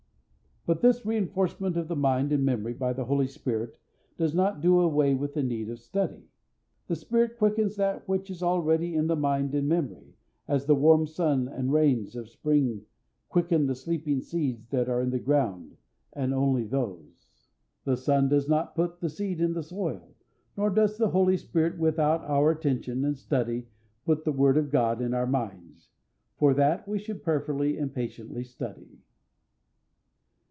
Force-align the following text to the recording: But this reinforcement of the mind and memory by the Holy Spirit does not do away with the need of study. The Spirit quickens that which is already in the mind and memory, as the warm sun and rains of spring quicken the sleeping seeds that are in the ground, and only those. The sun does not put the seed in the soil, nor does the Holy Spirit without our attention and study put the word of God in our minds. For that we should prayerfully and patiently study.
But 0.67 0.81
this 0.81 1.07
reinforcement 1.07 1.75
of 1.75 1.87
the 1.87 1.95
mind 1.95 2.31
and 2.31 2.45
memory 2.45 2.73
by 2.73 2.93
the 2.93 3.05
Holy 3.05 3.25
Spirit 3.25 3.79
does 4.19 4.35
not 4.35 4.61
do 4.61 4.79
away 4.79 5.15
with 5.15 5.33
the 5.33 5.41
need 5.41 5.69
of 5.69 5.79
study. 5.79 6.29
The 6.85 6.95
Spirit 6.95 7.35
quickens 7.39 7.77
that 7.77 8.07
which 8.07 8.29
is 8.29 8.43
already 8.43 8.93
in 8.93 9.07
the 9.07 9.15
mind 9.15 9.55
and 9.55 9.67
memory, 9.67 10.13
as 10.47 10.67
the 10.67 10.75
warm 10.75 11.07
sun 11.07 11.47
and 11.47 11.73
rains 11.73 12.15
of 12.15 12.29
spring 12.29 12.83
quicken 13.27 13.65
the 13.65 13.73
sleeping 13.73 14.21
seeds 14.21 14.67
that 14.69 14.87
are 14.87 15.01
in 15.01 15.09
the 15.09 15.17
ground, 15.17 15.77
and 16.13 16.31
only 16.31 16.63
those. 16.63 17.49
The 17.83 17.97
sun 17.97 18.29
does 18.29 18.47
not 18.47 18.75
put 18.75 18.99
the 18.99 19.09
seed 19.09 19.41
in 19.41 19.53
the 19.53 19.63
soil, 19.63 20.13
nor 20.55 20.69
does 20.69 20.95
the 20.95 21.09
Holy 21.09 21.37
Spirit 21.37 21.79
without 21.79 22.21
our 22.25 22.51
attention 22.51 23.03
and 23.03 23.17
study 23.17 23.65
put 24.05 24.25
the 24.25 24.31
word 24.31 24.57
of 24.57 24.69
God 24.69 25.01
in 25.01 25.15
our 25.15 25.27
minds. 25.27 25.89
For 26.37 26.53
that 26.53 26.87
we 26.87 26.99
should 26.99 27.23
prayerfully 27.23 27.79
and 27.79 27.91
patiently 27.91 28.43
study. 28.43 28.99